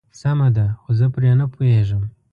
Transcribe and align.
سمه 0.21 0.47
ده 0.55 0.65
خو 0.81 0.89
زه 0.99 1.05
پرې 1.13 1.31
نه 1.39 1.45
پوهيږم. 1.53 2.03